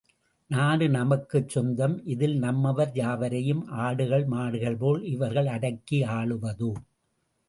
[0.49, 6.71] நாடு நமக்குச் சொந்தம் இதில் நம்மவர் யாவரையும் ஆடுகள் மாடுகள்போல் இவர்கள் அடக்கி ஆளுவதோ?